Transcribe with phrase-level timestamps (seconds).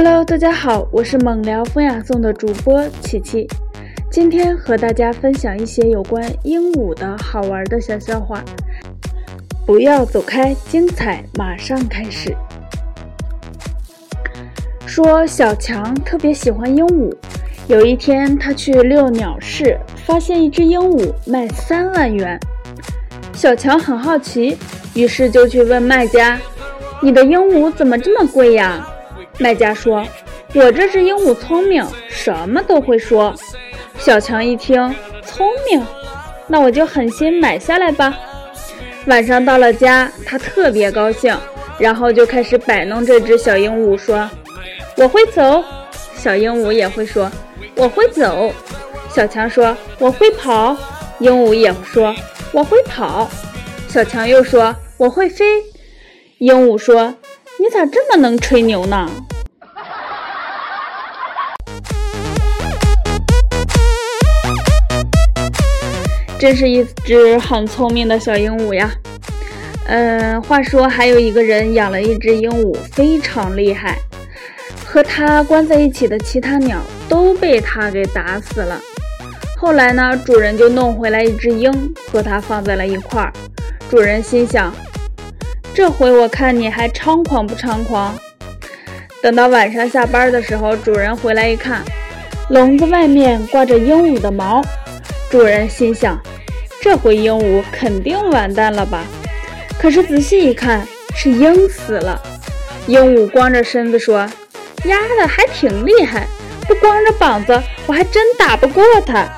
[0.00, 3.48] Hello，大家好，我是猛聊风雅颂的主播琪琪，
[4.08, 8.40] 今天和大家分享一些有关鹦鹉的好玩的小笑话。
[9.66, 12.32] 不要走开，精彩马上开始。
[14.86, 17.12] 说小强特别喜欢鹦鹉，
[17.66, 19.76] 有一天他去遛鸟市，
[20.06, 22.38] 发现一只鹦鹉卖三万元。
[23.32, 24.56] 小强很好奇，
[24.94, 26.38] 于是就去问卖家
[27.02, 28.88] ：“你的鹦鹉怎么这么贵呀？”
[29.38, 30.06] 卖家说
[30.54, 33.34] ：“我这只鹦鹉聪明，什么都会说。”
[33.98, 35.84] 小强一听，聪明，
[36.46, 38.16] 那我就狠心买下来吧。
[39.06, 41.36] 晚上到了家，他特别高兴，
[41.78, 44.28] 然后就开始摆弄这只小鹦鹉，说
[44.96, 45.64] ：“我会走。”
[46.16, 47.30] 小鹦鹉也会说
[47.76, 48.52] ：“我会走。”
[49.14, 50.76] 小强说：“我会跑。”
[51.20, 52.14] 鹦鹉也说
[52.52, 53.28] ：“我会跑。”
[53.88, 55.44] 小强又说：“我会飞。”
[56.38, 57.14] 鹦鹉说
[57.60, 59.10] ：“你咋这么能吹牛呢？”
[66.38, 68.88] 真是一只很聪明的小鹦鹉呀。
[69.86, 73.98] 嗯，话说还有一个人养了一只鹦鹉，非常厉害，
[74.86, 78.80] 和它关在一起的其他鸟都被它给打死了。
[79.56, 81.72] 后来呢，主人就弄回来一只鹰，
[82.12, 83.32] 和它放在了一块儿。
[83.90, 84.72] 主人心想，
[85.78, 88.12] 这回我看你还猖狂不猖狂？
[89.22, 91.84] 等到晚上下班的时候，主人回来一看，
[92.48, 94.60] 笼子外面挂着鹦鹉的毛。
[95.30, 96.20] 主人心想，
[96.82, 99.04] 这回鹦鹉肯定完蛋了吧？
[99.78, 102.20] 可是仔细一看，是鹰死了。
[102.88, 104.28] 鹦鹉光着身子说
[104.82, 106.26] ：“丫的还挺厉害，
[106.66, 109.28] 不光着膀子，我还真打不过它。”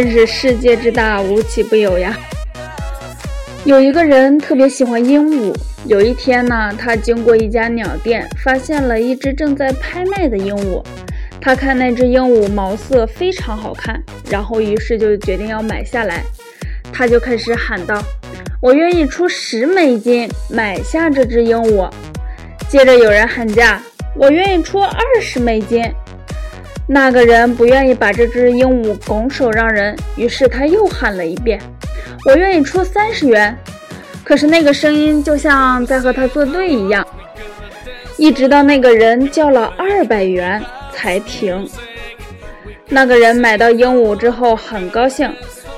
[0.00, 2.16] 真是世界之大，无奇不有呀！
[3.64, 5.52] 有一个人特别喜欢鹦鹉。
[5.86, 10.80] 有一天呢，他经过一家鸟店，发现了一只正在拍卖的鹦鹉。
[11.40, 14.00] 他看那只鹦鹉毛色非常好看，
[14.30, 16.22] 然后于是就决定要买下来。
[16.92, 18.00] 他就开始喊道
[18.62, 21.90] ：“我愿意出十美金买下这只鹦鹉。”
[22.70, 23.82] 接着有人喊价
[24.14, 25.82] ：“我愿意出二十美金。”
[26.90, 31.60] 那个人不愿意把这只鹦鹉拱手让人，于是他又喊了一遍
[32.24, 33.54] ：“我愿意出三十元。”
[34.24, 37.06] 可是那个声音就像在和他作对一样，
[38.16, 40.62] 一直到那个人叫了二百元
[40.92, 41.68] 才停。
[42.88, 45.30] 那个人买到鹦鹉之后很高兴，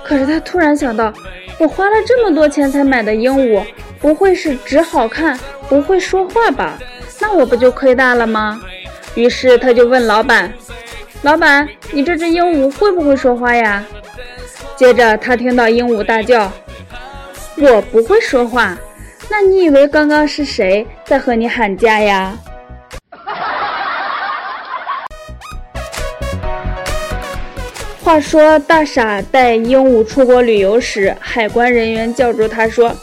[0.05, 1.13] 可是他突然想到，
[1.59, 3.65] 我花了这么多钱才买的鹦鹉，
[4.01, 5.37] 不会是只好看
[5.69, 6.79] 不会说话吧？
[7.21, 8.61] 那我不就亏大了吗？
[9.17, 10.53] 于是他就问老板
[11.23, 13.85] ：“老板，你这只鹦鹉会不会说话呀？”
[14.75, 16.51] 接着他听到鹦鹉大叫。
[17.59, 18.75] 我不会说话，
[19.29, 22.35] 那你以为刚刚是谁在和你喊价呀？
[28.03, 32.97] 话说大傻带鹦鹉出国旅游时，海关人员叫住他说：“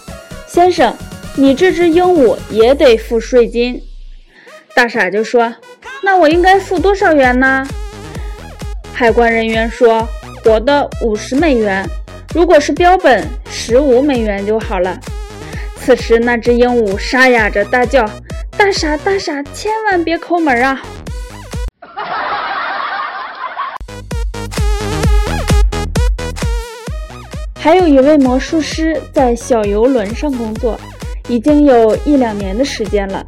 [0.48, 0.92] 先生，
[1.36, 3.80] 你这只鹦鹉也得付税金。”
[4.74, 5.54] 大傻就说
[6.02, 7.64] ：“那我应该付多少元呢？”
[9.00, 10.08] 海关人员说
[10.44, 11.88] ：“活的五十美元。”
[12.34, 15.00] 如果是标本，十五美元就好了。
[15.76, 18.10] 此时，那只鹦鹉沙哑着大叫
[18.58, 20.82] ：“大傻，大傻，千万别抠门啊！”
[27.62, 30.80] 还有一位魔术师在小游轮上工作，
[31.28, 33.24] 已经有一两年的时间了。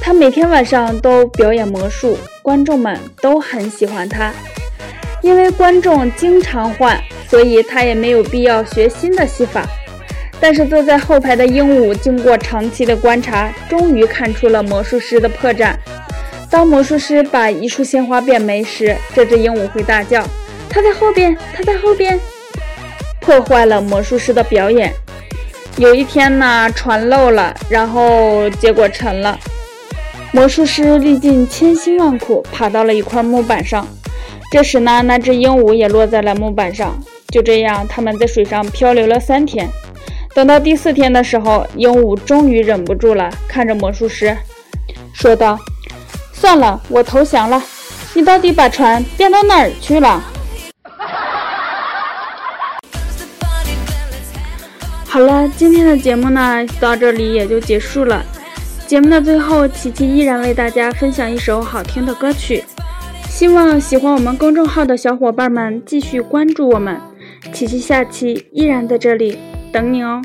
[0.00, 4.32] 他每天晚上都表演魔术，观众们都很喜欢他，
[5.24, 7.00] 因为观众经常换。
[7.26, 9.66] 所以他也没有必要学新的戏法，
[10.38, 15.74] 但是坐在后排的鹦鹉经过长期的观察，终于看出了魔术师的破绽。
[16.48, 20.22] 当魔术师把一束鲜花变没时，这只鹦鹉会大叫
[20.70, 22.20] ：“他在后边，他在后边！”
[23.18, 24.92] 破坏了魔术师的表演。
[25.76, 29.36] 有一天呢，船漏了，然后结果沉了。
[30.30, 33.84] 魔术师历尽千辛万苦，爬到了一块木板上。
[34.50, 36.96] 这时呢，那只鹦鹉也落在了木板上。
[37.28, 39.68] 就这样，他们在水上漂流了三天。
[40.32, 44.36] 等到第四天的时候，鹦鹉终于忍不住了，看着魔术师，
[45.12, 45.58] 说道
[46.32, 47.62] ：“算了，我投降了。
[48.14, 50.22] 你到底把船变到哪儿去了？”
[55.06, 58.24] 好了，今天的节目呢，到这里也就结束了。
[58.86, 62.62] 节目的最后，琪琪依然为大家分享一首好听的歌曲。
[63.34, 67.00] 希望喜欢我们公众号的小伙伴们继续关注我们。
[67.52, 69.36] 琪琪下期依然在这里
[69.72, 70.22] 等你哦。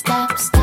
[0.00, 0.59] stop, stop.